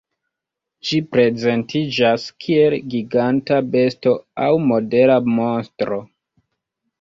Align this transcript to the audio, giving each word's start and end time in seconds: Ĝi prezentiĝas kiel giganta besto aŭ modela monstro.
Ĝi 0.91 0.99
prezentiĝas 1.15 2.25
kiel 2.45 2.77
giganta 2.95 3.59
besto 3.77 4.15
aŭ 4.47 4.49
modela 4.73 5.21
monstro. 5.29 6.01